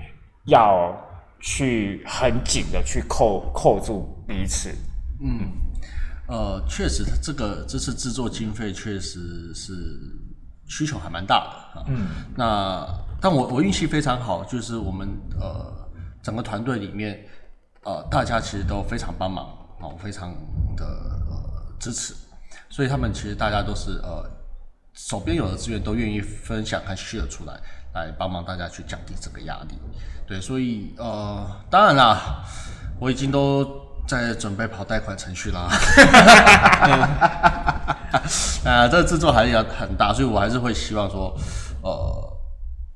[0.46, 0.96] 要
[1.38, 4.70] 去很紧的去扣扣住彼此。
[5.20, 5.52] 嗯
[6.28, 9.74] 呃，确实，这个这次制作经费确实是
[10.66, 11.84] 需求还蛮大的啊。
[11.88, 12.86] 嗯，那
[13.20, 15.06] 但我我运气非常好，就是我们
[15.38, 15.72] 呃
[16.22, 17.22] 整个团队里面
[17.84, 19.44] 呃大家其实都非常帮忙
[19.80, 20.34] 哦，非常
[20.74, 21.36] 的呃
[21.78, 22.14] 支持，
[22.70, 24.24] 所以他们其实大家都是呃
[24.96, 27.52] 手边有的资源都愿意分享和 share 出来，
[27.94, 29.78] 来帮忙大家去降低这个压力。
[30.26, 32.42] 对，所以呃当然啦，
[32.98, 33.84] 我已经都。
[34.06, 35.62] 在准备跑贷款程序啦，
[38.64, 41.36] 啊，这个制作还是要很大，所以我还是会希望说，
[41.82, 42.38] 呃，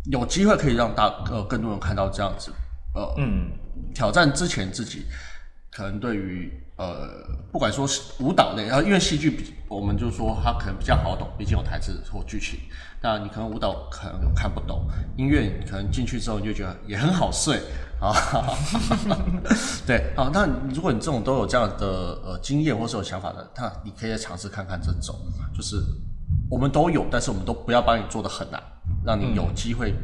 [0.04, 2.52] 有机会可以让大呃更多人看到这样子，
[2.94, 3.50] 呃，嗯，
[3.92, 5.04] 挑战之前自己
[5.72, 6.48] 可能对于
[6.80, 7.08] 呃
[7.52, 12.58] 不管说是舞蹈类，然后因为戏剧比我们就说它可能比较好懂，毕竟有台词或剧情，
[13.02, 17.60] 那你可能舞蹈可能看不懂，音乐可能进去之后你就觉得也很好睡。
[18.00, 18.14] 啊，
[19.86, 21.86] 对，好，那如果你这种都有这样的
[22.24, 25.14] 呃经验或是有想法的，那你可以尝试看看这种，
[25.54, 25.76] 就是
[26.48, 28.58] 我们都有，但是我们都不要帮你做的很难，
[29.04, 29.94] 让你有机会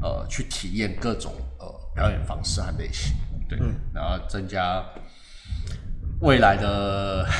[0.00, 3.16] 呃去体验各种呃表演方式和类型，
[3.48, 3.58] 对，
[3.92, 4.80] 然后增加
[6.20, 7.26] 未来的。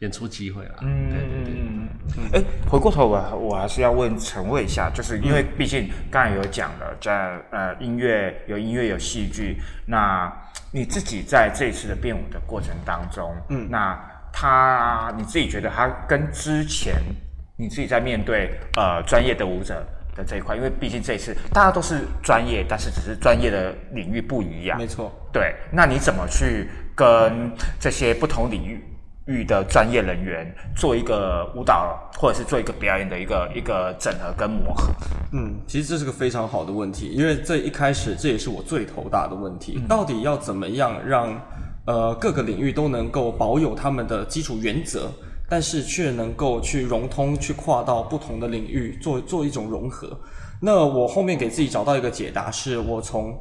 [0.00, 10.30] 演出机会了，嗯，对对对，哎，回过头我我还是要问陈伟一下，就是因为毕竟刚才有讲了，在呃音乐有音乐有戏剧，那
[10.70, 13.98] 你自己在这一次的变舞的过程当中，嗯，那
[14.30, 16.96] 他你自己觉得他跟之前
[17.56, 19.82] 你自己在面对呃专业的舞者
[20.16, 28.82] 的这一块，因为毕竟这一次大家都是专业，但是只是专业的领域不一样，没错，对，那你怎么去跟这些不同领域？
[29.28, 34.94] 域的专业人员做一个舞蹈，或者是做一个表演的一个一个整合跟磨合。
[35.32, 41.40] 嗯，其实这是个非常好的问题，因为这一开始这也是我最头大的问题，到底要怎么样让
[41.86, 45.10] 呃各个领域都能够保有他们的基础原则，
[45.48, 50.18] 但是却能够去融通，去跨到不同的领域做做一种融合。
[50.60, 53.38] 那我后面给自己找到一个解答，是我从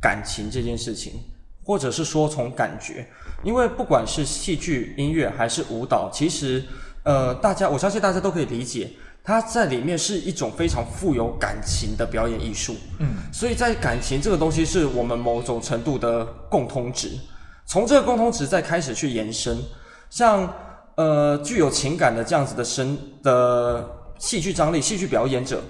[0.00, 1.14] 感情这件事情，
[1.64, 3.06] 或者是说从感觉。
[3.42, 6.62] 因为不管是戏剧、音乐还是舞蹈，其实，
[7.04, 8.90] 呃，大家我相信大家都可以理解，
[9.24, 12.76] 它在里面是一种非常富有感情的表演艺术。
[12.98, 17.18] 嗯，所以在感情这个东西是我们某种程度的共通值，
[17.64, 19.58] 从这个共通值再开始去延伸，
[20.10, 20.52] 像
[21.00, 25.62] 呃具有情感的这样子的身的戏剧张力、戏剧表演者。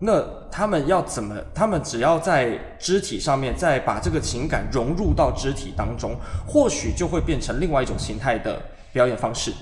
[0.00, 1.34] 那他们要怎么？
[1.52, 6.14] 他们只要在肢体上面再把这个情感融入到肢体当中，
[6.46, 9.52] 或许就会变成另外一种形态的表演方式。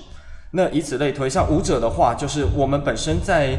[0.51, 3.57] 那以此类推，像舞者的话，就是我们本身在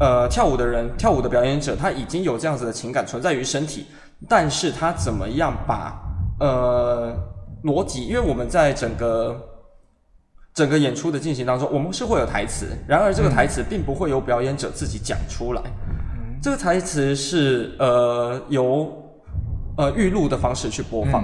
[0.00, 3.86] 呃跳舞的人、跳舞的表演者，他已经有这样子的情感存在于身体，
[4.28, 5.96] 但是他怎么样把
[6.40, 7.16] 呃
[7.62, 8.06] 逻辑？
[8.08, 9.40] 因为我们在整个
[10.58, 15.62] 整个演出的进行当中，我们是会有台词，然而这个台词并不会由表演者自己讲出来。
[16.42, 18.92] 这个台词是呃由
[19.76, 21.22] 呃预录的方式去播放。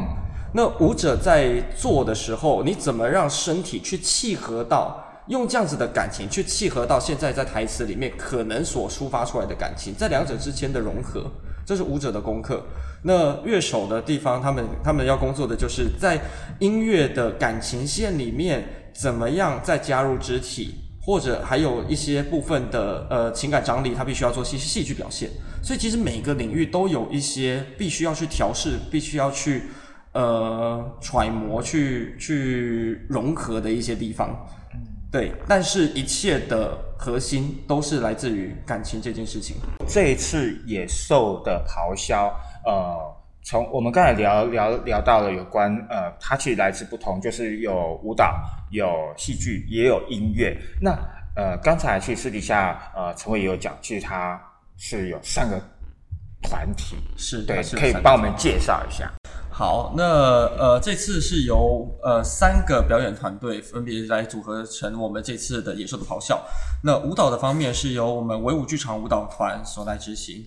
[0.52, 11.28] 那舞者在做的时候，你怎么让身体去契合到用这样子的感情去契合到现在在台词里面可能所抒发出来的感情，在两者之间的融合，
[11.66, 12.62] 这是舞者的功课。
[13.02, 16.20] 那乐手的地方，他们他们要工作的就是在
[16.60, 20.76] 音乐的感情线里面，怎么样再加入肢体。
[21.06, 25.28] 或者还有一些部分的呃情感张力，它必须要做戏戏剧表现，
[25.62, 29.64] 所以其实每个领域都有一些必须要去调试、必须要去
[30.12, 34.34] 呃揣摩、去去融合的一些地方。
[35.12, 39.56] 对，但是一切的核心都是来自于感情这件事情。
[39.86, 43.13] 这一次野兽的咆哮，呃，
[43.44, 50.56] 从我们刚才聊聊聊到了有关呃，它其实来自不同，就是有舞蹈、有戏剧，也有音乐。
[50.80, 50.92] 那
[51.36, 54.40] 呃，刚才其实私底下呃，陈伟也有讲，其实它
[54.78, 55.60] 是有三个
[56.42, 59.12] 团体，是对，是可以帮我们介绍一下。
[59.50, 60.04] 好，那
[60.56, 66.42] 呃，这次是由呃三个表演团队分别来组合成我们这次的野兽的咆哮。
[66.82, 70.42] 那舞蹈的方面是由我们维舞剧场舞蹈团所来执行。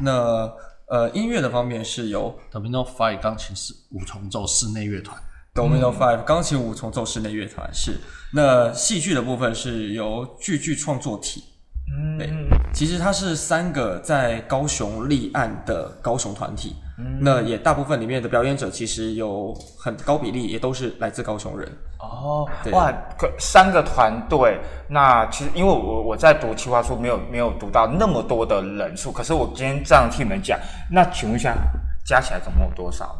[0.00, 0.50] 那
[0.88, 5.16] 呃音乐的方面是由 Domino Five 钢琴室五重奏室内乐团。
[5.54, 7.98] Domino Five 钢琴五重奏室内乐团是。
[8.32, 11.44] 那戏剧的部分是由剧剧创作体。
[11.90, 12.30] 嗯对，
[12.72, 16.76] 其实它是三个在高雄立案的高雄团体，
[17.20, 21.68] 那也大部分里面的表演者其实有很高比例也都是来自高雄人。
[22.00, 24.58] 哦，哇，可三个团队，
[24.88, 30.58] 那其实因为我我在读企划书，没有没有读到那么多的人数，可是我今天这样听你们讲，
[30.90, 31.56] 那请问一下，
[32.04, 33.16] 加起来总共有多少？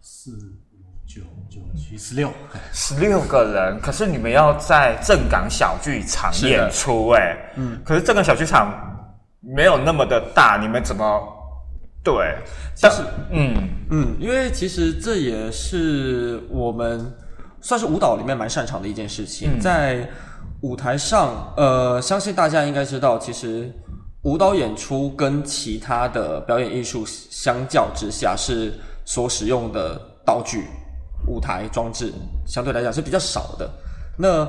[0.00, 2.30] 四五九九七十六，
[2.72, 8.72] 十六个人，可是你们要在正港小剧场演出、哎，嗯，可是正港小剧场
[9.40, 11.20] 没有那么的大，你们怎么
[12.04, 12.36] 对？
[12.80, 17.10] 但是，嗯，嗯，因为其实这也是我们
[17.60, 20.08] 算是舞蹈里面蛮擅长的一件事情，在
[20.60, 23.72] 舞台上，呃，相信大家应该知道，其实
[24.22, 28.72] 舞蹈演出跟其他的表演艺术相较之下，是
[29.04, 30.64] 所使用的道具、
[31.26, 32.12] 舞台装置
[32.46, 33.68] 相对来讲是比较少的。
[34.16, 34.48] 那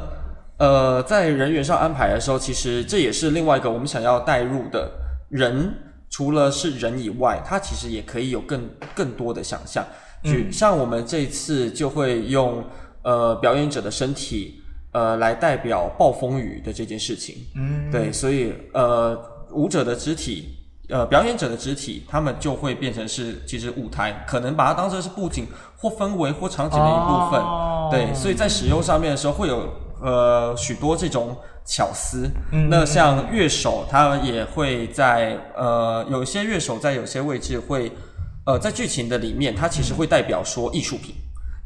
[0.58, 4.90] 呃，在人员上安排的时候，其实这也是另外一个我们想要带入的
[5.28, 5.74] 人，
[6.10, 9.84] 除了是人以外，它其实也可以有更更多的想象。
[10.24, 12.64] 举、像我们这一次就会用
[13.04, 17.36] 呃表演者的身体呃来代表暴风雨的这件事情。
[17.56, 19.20] 嗯，对，所以呃
[19.52, 20.60] 舞者的肢体。
[20.88, 29.68] 呃，表演者的肢体，他们就会变成是，其实舞台可能把它当成是布景或氛围或场景的一部分，哦对，所以在使用上面的时候会有
[30.00, 32.30] 呃许多这种巧思。
[32.70, 37.92] 那像乐手，他也会在呃有一些乐手在有些位置会
[38.46, 41.16] 呃在剧情的里面，他其实会代表说艺术品。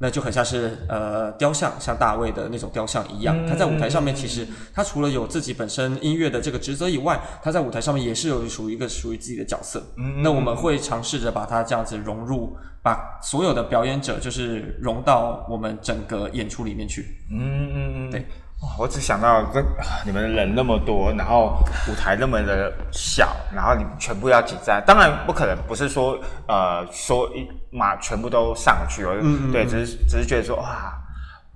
[0.02, 3.36] 那就很像是呃雕像，像大卫的那种雕像一样。
[3.46, 9.84] 他在舞台上面，其实他除了有自己本身音乐的这个职责以外，他在舞台上面也是有属于一个属于自己的角色。
[10.24, 17.06] 那我们会尝试着把它这样子融入，把所有的表演者就是融到我们整个演出里面去。
[17.30, 18.26] 嗯嗯嗯，对。
[18.62, 29.16] 哇，我只想到这啊你们人那么多，然后舞台那么的小，然后你们全部要挤在，当然不可能，不是说呃说一马全部都上去哦，
[29.52, 30.94] 对，只是只是觉得说哇，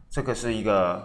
[0.10, 1.02] 这个是一个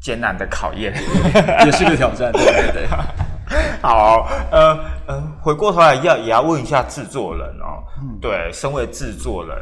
[0.00, 0.92] 艰难的考验。
[1.64, 2.88] 也是个挑战，对对对。
[3.80, 7.84] 好，呃呃，回过头来要也要问一下制作人哦，
[8.20, 9.56] 对，身为制作人，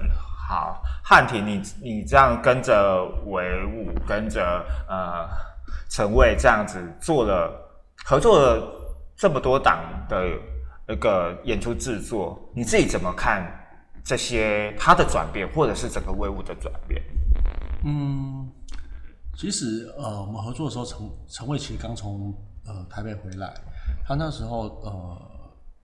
[0.48, 5.28] 好，汉庭，你你这样跟着维武，跟着呃
[5.88, 7.50] 陈蔚这样子做了
[8.04, 8.62] 合作了
[9.16, 10.26] 这么多档的
[10.86, 13.46] 那个演出制作，你自己怎么看
[14.04, 17.02] 这些他的转变，或者是整个威武的转变？
[17.84, 18.50] 嗯，
[19.36, 23.52] 其实呃，我们合作的时候，陈陈伟其实刚从呃台北回来，
[24.06, 25.22] 他那时候呃，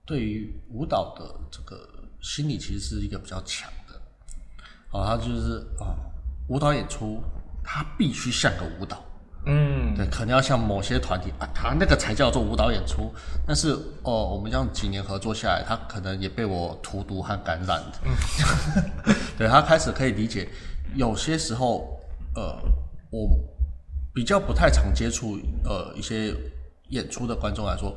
[0.05, 1.77] 对于舞蹈的这个
[2.21, 4.01] 心理其实是一个比较强的。
[4.91, 5.95] 哦，他就是啊、
[6.47, 7.21] 舞蹈演出，
[7.63, 9.01] 他必须像个舞蹈。
[9.45, 13.11] 嗯，对，可能要像某些团体啊，他那个才叫做舞蹈演出。
[13.47, 13.71] 但是
[14.03, 19.13] 哦，我们这样几年合作下来，他可能也被我荼毒和感染的。
[19.37, 20.47] 对他开始可以理解，
[20.93, 21.99] 有些时候
[22.35, 22.59] 呃，
[23.09, 23.29] 我
[24.13, 26.35] 比较不太常接触呃一些
[26.89, 27.95] 演出的观众来说，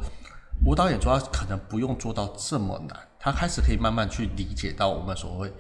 [0.64, 5.52] 舞蹈演出他可能不用做到这么难，他开始可以慢慢去理解到我们所谓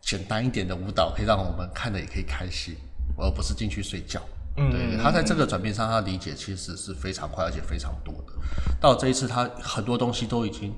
[0.00, 2.76] 简单一点的舞蹈，可以让我们看的也可以开心，
[3.16, 4.20] 而不是进去睡觉。
[4.56, 8.32] 嗯对，他在这个转变上，他理解其实是非常快，而且非常多的。
[8.80, 10.74] 到这一次，他很多东西都已经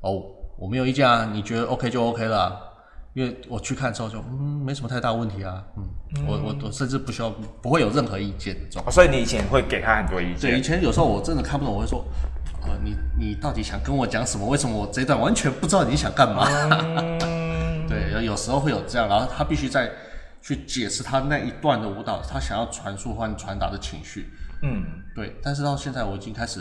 [0.00, 0.22] 哦，
[0.58, 2.56] 我没有意见啊，你觉得 OK 就 OK 了啊、
[3.14, 7.30] 因为我去看之后就嗯没什么太大问题啊，嗯，我我我甚至不需要
[7.60, 8.82] 不会有任何意见的这种。
[8.86, 12.04] 哦所以你以前会给他很多意见对，以，前有时候我真的看不懂，我会说，
[12.62, 14.46] 呃，你你到底想跟我讲什么？
[14.48, 16.44] 为什么我这一段完全不知道你想干嘛？
[17.88, 19.90] 对，有时候会有这样，然后他必须再
[20.42, 24.28] 去解释他那一段的舞蹈，他想要传输或传达的情绪。
[24.62, 24.84] 嗯。
[25.14, 26.60] 对，但是到现在我已经开始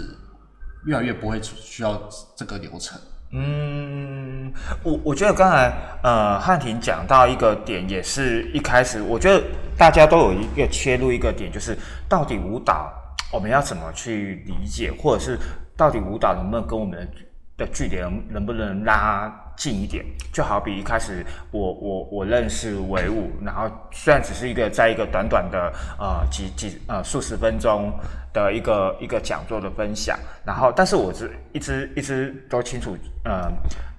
[0.85, 2.01] 越来越不会需要
[2.35, 2.99] 这个流程。
[3.31, 4.51] 嗯，
[4.83, 5.73] 我我觉得刚才
[6.03, 9.41] 呃汉庭讲到一个点，也是一开始我觉得
[9.77, 11.77] 大家都有一个切入一个点，就是
[12.09, 12.91] 到底舞蹈
[13.31, 15.39] 我们要怎么去理解，或者是
[15.77, 20.03] 到底舞蹈能不能跟我们的的距离能能不能拉近一点？
[20.33, 27.93] 就好比一开始我我我认识维武，然后虽然只是一个在一个短短的呃几几呃数十分钟
[28.33, 33.51] 的一个一个讲座的分享，然后但是我是一直一直都清楚呃。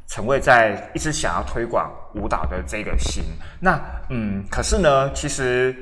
[0.08, 3.24] 陈卫在一直想要推广舞蹈的这个心，
[3.58, 5.74] 那嗯，可是呢，其实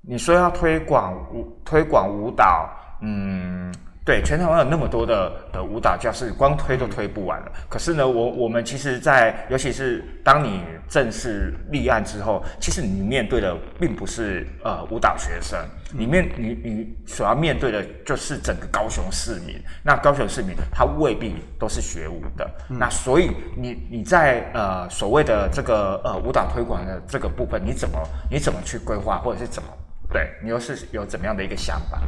[0.00, 2.68] 你说要推广舞推广舞蹈，
[3.00, 3.72] 嗯。
[4.08, 7.52] 对，全台湾有那么多的的舞蹈教室，光推都推不完了。
[7.68, 15.58] 可是呢，我我们其实，在尤其是当你正式立案之后，其实你面对的并不是呃舞蹈学生，
[15.92, 19.62] 你面你你所要面对的就是整个高雄市民。
[19.84, 27.98] 那高雄市民他未必都是学舞的，那所以你你在呃所谓的这个呃舞蹈推广的这个部分，你怎么
[28.30, 29.68] 你怎么去规划，或者是怎么
[30.10, 32.00] 对你又是有怎么样的一个想法？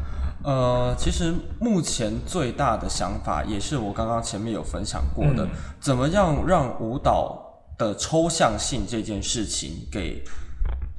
[0.43, 5.47] 呃，其实目前最大的想法也是我刚刚前面有分享过的，
[5.79, 10.25] 怎么样让舞蹈的抽象性这件事情给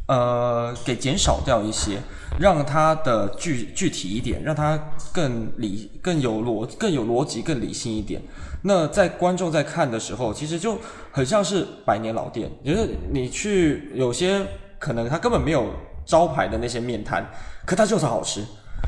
[0.07, 1.97] 呃给减少掉一些，
[2.39, 4.79] 让它的具具体一点，让它
[5.11, 8.21] 更理更有逻更有逻辑更理性一点。
[8.63, 10.77] 那在观众在看的时候，其实就
[11.11, 14.45] 很像是百年老店，就是你去有些
[14.77, 15.65] 可能他根本没有
[16.05, 17.25] 招牌的那些面摊，
[17.65, 18.45] 可它就是好吃。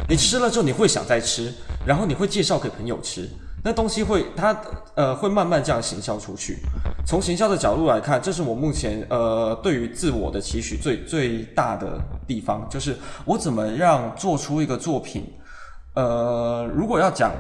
[0.10, 1.54] 你吃了之后，你会想再吃，
[1.86, 3.30] 然后你会介绍给朋友吃，
[3.64, 4.56] 那东西会它
[4.96, 6.58] 呃会慢慢这样行销出去。
[7.06, 15.26] 从行销的角度来看，这是我目前呃对于自我的期许最最大的地方，就是我怎么让做出一个作品，
[15.96, 17.32] 呃，如果要讲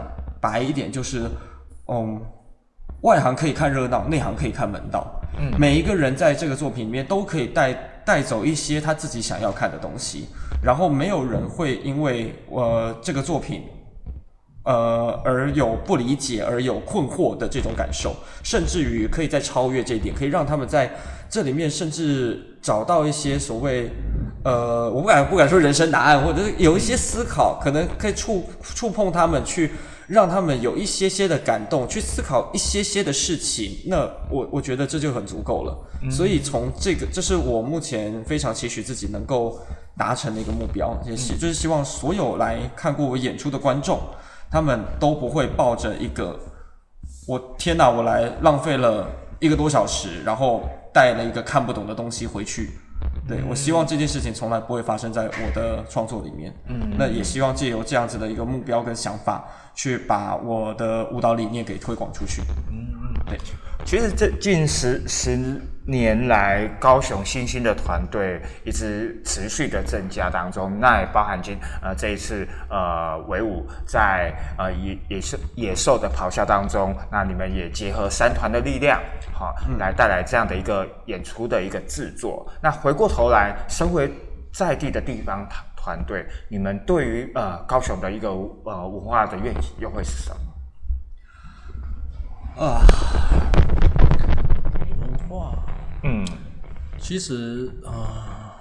[0.41, 1.29] 白一点，就是
[1.87, 2.21] 嗯，
[3.01, 5.05] 外行可以看热闹，内行可以看门道。
[5.39, 7.73] 嗯，每一个人在这个作品里面都可以带
[8.05, 10.27] 带走一些他自己想要看的东西。
[10.63, 13.63] 然后没有人会因为呃这个作品，
[14.63, 20.89] 呃而有不理解而有困惑的这种感受，甚至于可以再超越这一点，可以让他们在
[21.29, 23.89] 这里面甚至找到一些所谓
[24.45, 29.71] 呃我不敢不敢说人生答案，或者是有一些思考，可能可以触触碰他们去。
[30.07, 35.77] 让他们有一些些的感动，去思考一些些的事情，那我我觉得这就很足够了。
[36.11, 39.59] 所以从这个，这是我目前非常期许自己能够
[39.97, 43.99] 达成的一个目标，也是就是希望所有来看过我演出的观众，
[44.51, 46.37] 他们都不会抱着一个
[47.27, 52.71] 我天哪，我来浪费了一个多小时，然后带了一个看不懂的东西回去。
[53.27, 56.53] 对我希望这件事情从来不会发生在我的创作里面。
[56.67, 59.43] 嗯，那也希望借由这样子的一个目标跟想法。
[59.75, 62.43] 去把我的舞蹈理念给推广出去。
[62.69, 63.39] 嗯嗯，对。
[63.85, 65.37] 其实这近十十
[65.85, 78.99] 年来，高雄新兴的团队一直持续的增加当中，那也包含今呃这一次呃维舞在呃野野兽野兽的咆哮当中，那你们也结合三团的力量，
[79.31, 82.49] 好来带来这样的一个演出的一个制作。
[82.61, 84.11] 那回过头来，身为
[84.51, 90.37] 在地的地方团队，你们对于呃高雄的一个呃文化的愿景又会是什么？
[92.63, 92.81] 啊，
[96.03, 96.25] 嗯，
[96.99, 98.55] 其实啊，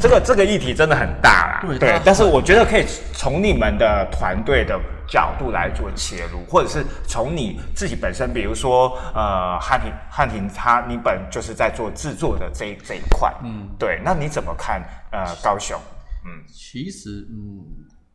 [0.00, 15.78] 这个这个议题真的很大啦，对，但是我觉得可以从你们的团队的角度来做切入，或者是从你自己本身，比如说呃汉庭汉庭他你本就是在做制作的这这一块，嗯，对，那你怎么看呃高雄？
[16.26, 17.60] 嗯，其实，嗯，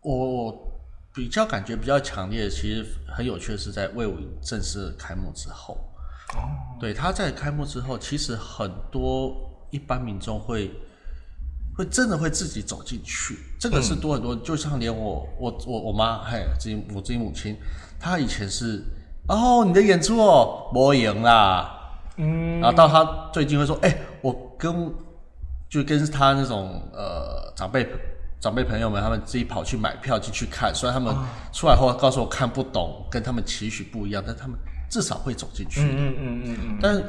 [0.02, 0.82] 我我
[1.14, 5.78] 比较感觉比较强烈，其实很有趣的是在魏武正式开幕之后，
[6.36, 6.50] 哦，
[6.80, 9.36] 对，他在开幕之后，其实很多
[9.72, 10.72] 一般民众会
[11.76, 17.58] 会真的会自己走进去，这个是多很多，就像连我我我我妈，嘿，自己我自己母亲，
[18.00, 18.84] 她以前是，
[19.28, 21.70] 哦，你的演出哦，我赢啦，
[22.18, 24.94] 嗯，然后到她最近会说，哎，我跟。
[25.70, 27.88] 就跟他那种呃长辈
[28.40, 31.16] 长辈朋友们，他们自己跑去买票进去看，虽然他们
[31.54, 34.58] 出来后告诉我看不懂，跟他们期许不一样，但他们
[34.90, 35.82] 至少会走进去。
[35.82, 36.80] 嗯嗯嗯嗯嗯。
[36.82, 37.04] 但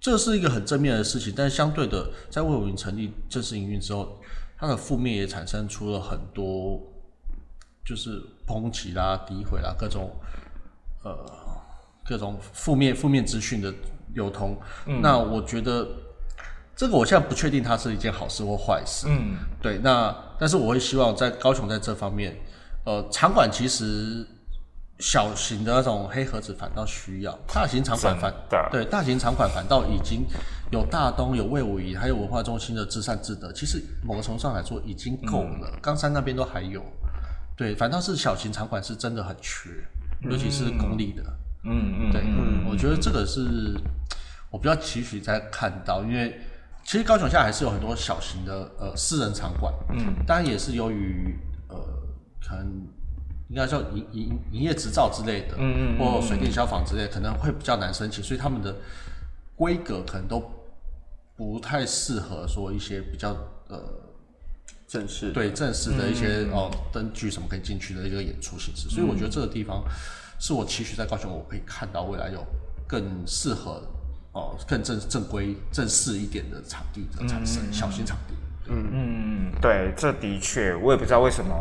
[0.00, 4.20] 这是一个很正面的事情，但是相对的，在魏武营成立正式营运之后，
[4.58, 6.80] 它的负面也产生出了很多，
[7.84, 10.14] 就是抨击啦、诋毁啦，各种
[11.02, 11.16] 呃
[12.04, 13.72] 各种负面负面资讯的
[14.14, 14.56] 流通。
[15.02, 15.86] 那我觉得。
[16.76, 19.06] 这个我现在不确定它是一件好事或坏事。
[19.06, 19.76] 嗯，对。
[19.84, 22.34] 那但是我会希望在高雄在这方面，
[22.86, 24.26] 呃，场馆其实
[25.00, 28.32] 小型的那种黑盒子反倒需要，大型场馆反
[28.70, 30.26] 对大型场馆反倒已经
[30.70, 35.78] 有大东有魏武仪还有文化中心的至善至德，其实某个程度上来说已经够了。
[35.80, 36.84] 冈山那边都还有，
[37.56, 39.70] 对，反倒是小型场馆是真的很缺，
[40.20, 41.22] 尤其是公立的。
[41.64, 43.74] 嗯嗯，对，嗯我觉得这个是
[44.50, 46.38] 我比较期许在看到，因为
[46.84, 51.38] 其实高雄现在还是有很多小型的呃私人场馆，嗯，当然也是由于
[51.68, 51.76] 呃
[52.42, 52.86] 可能
[53.50, 58.74] 应该叫营营营业执照之类的，嗯嗯嗯或水电消防之类，可能会比较难申请，所以他们的
[59.56, 60.40] 规格可能都
[61.36, 63.36] 不太适合说一些比较
[63.68, 63.82] 呃
[64.86, 69.82] 正式对正式的一些、哦灯具什么可以进去的一个演出形式，所以我觉得这个地方
[70.38, 72.46] 是我期许在高雄我可以看到未来有
[72.86, 73.82] 更适合
[74.32, 78.34] 哦更正正规正式一点的场地的产生，小型场地。
[78.68, 78.88] 嗯。
[78.92, 81.52] 嗯，对，这的确，我也不知道为什么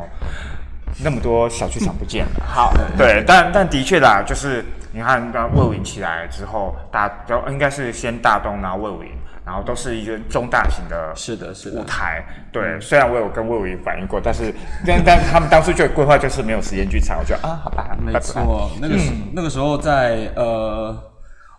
[1.04, 2.46] 那么多小剧场不见了。
[2.46, 9.10] 好，对，但但的确啦，就是你看，刚魏武营起来之后，大都应该是先大东，然后魏武营，
[9.46, 11.80] 然后都是一个中大型的是的是的。
[11.80, 12.24] 舞台。
[12.52, 14.54] 对，虽然我有跟魏武营反映过，但是
[14.86, 18.26] 但 但他们当初就规划就是没有时间剧场，我觉得啊，好吧，没拜拜。
[18.26, 20.98] 错，那个时、那个时候在呃，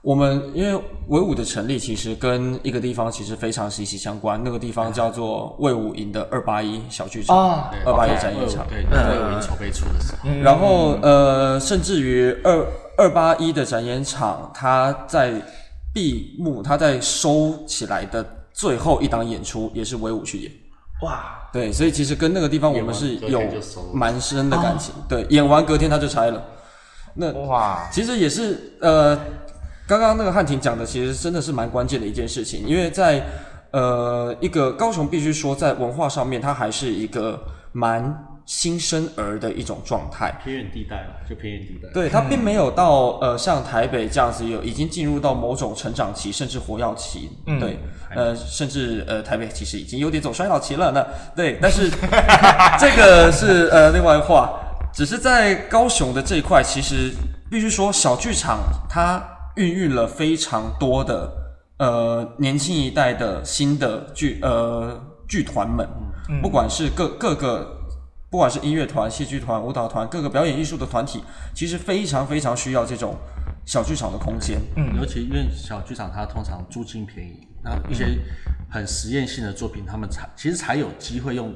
[0.03, 8.67] 我们因为维武的成立其实跟一个地方其实非常息息相关，那个地方叫做魏武营的二八一小剧场，哦二八一展演场。
[8.69, 15.35] 对，魏武营筹备处的时候，然后呃，甚至于二二八一的展演场，它在
[15.93, 18.25] 闭幕，它在收起来的
[18.55, 20.51] 最后一档演出也是维武去演。
[21.03, 23.43] 哇，对，所以其实跟那个地方我们是有
[23.93, 24.95] 蛮深的感情。
[25.07, 26.43] 对，演完隔天他就拆了。
[27.13, 29.19] 那哇，其实也是呃，
[29.91, 33.27] 刚刚那个汉庭讲的，其实真的是蛮关键的一件事情，因为在
[33.73, 40.33] 呃一个高雄，必须说在文化上面，它还是一个蛮新生儿的一种状态。
[40.45, 41.93] 偏远地带了，就偏远地带。
[41.93, 47.29] 对，它并没有到呃像台北这样子有已经进入到某种成长期，甚至活跃期。
[47.59, 47.77] 对，
[48.15, 51.05] 呃，甚至呃台北其实已经有点走衰老期了那。
[51.35, 51.91] 对，但是
[52.79, 54.53] 这个是呃另外话，
[54.95, 57.11] 只是在高雄的这一块，其实
[57.51, 59.21] 必须说小剧场它
[59.61, 61.31] 孕育了非常多的
[61.79, 64.99] 呃年轻一代的新的剧呃
[65.29, 65.87] 剧团们，
[66.41, 67.77] 不管是各各个。
[68.31, 71.21] 不管是音乐团、戏剧团、舞蹈团，各个表演艺术的团体，
[71.53, 73.17] 其实非常非常需要这种
[73.67, 74.61] 小剧场的空间。
[74.97, 78.07] 尤其因为小剧场它通常租金便宜，那一些
[78.71, 81.53] 很实验性的作品，他们才其实才有机会用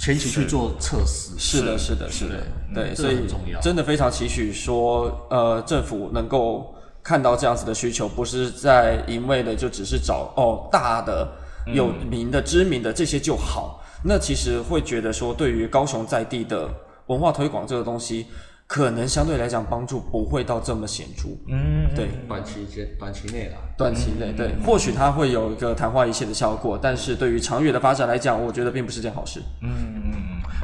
[0.00, 1.38] 前期去做测试。
[1.38, 2.42] 是的，是的，是的，
[2.74, 3.60] 对，所以重要。
[3.60, 6.74] 真的非常期许说，呃，政府能够
[7.06, 11.24] 看到这样子的需求，不是在一味的就只是找哦大的、
[11.72, 13.80] 有名的、知名的这些就好。
[14.02, 16.68] 那其实会觉得说，对于高雄在地的
[17.06, 18.26] 文化推广这个东西，
[18.66, 21.28] 可能相对来讲帮助不会到这么显著。
[21.48, 29.40] 嗯，对，短期间短期内啦，短期内对，或许它会有一个昙花一现的效果，但是对于长远的发展来讲，我觉得并不是件好事。
[29.62, 30.12] 嗯嗯嗯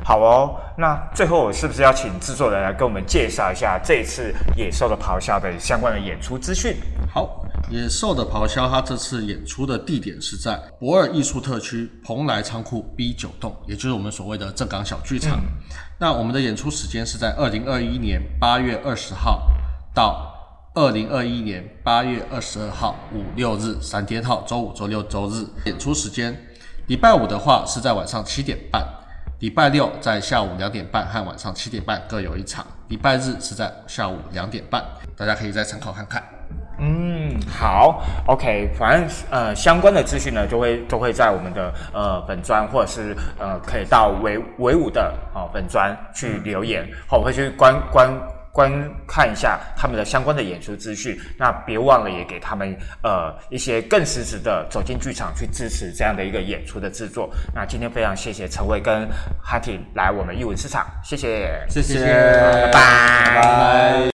[0.04, 6.74] 好哦，那最后我是不是要请制作人来跟我们介绍一下这一次野兽的咆哮的相关的演出资讯？
[7.14, 15.38] 好，野兽的咆哮，它这次演出的地点是在博尔艺术特区蓬莱仓库 B 九栋，也就是我们所谓的正港小剧场。
[16.00, 19.42] 那我们的演出时间是在二零二一年八月二十号
[19.94, 20.32] 到
[20.74, 25.44] 二零二一年八月二十二号五六日三天号，周五、周六、周日。
[25.66, 26.34] 演出时间，
[26.86, 28.82] 礼拜五的话是在晚上七点半。
[29.40, 34.82] 礼拜六在下午两点半和晚上七点半各有一场，礼拜日是在下午两点半，
[35.14, 36.24] 大家可以再参考看看。
[36.84, 48.10] 嗯，好，OK，反正呃相关的资讯呢，就会都会在我们的呃本专或者是呃可以到维维武的哦本专去留言，好、我会去观观
[48.50, 48.68] 观
[49.06, 51.16] 看一下他们的相关的演出资讯。
[51.38, 57.30] 那别忘了也给他们呃一些更实质的走进剧场去支持这样的一个演出的制作。
[57.54, 59.08] 那今天非常谢谢陈伟跟
[59.40, 64.02] 哈婷来我们艺文市场，谢谢，谢谢，拜拜拜拜。